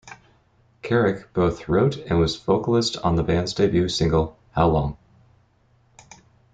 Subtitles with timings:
[0.81, 4.97] Carrack both wrote and was vocalist on the band's debut single How Long?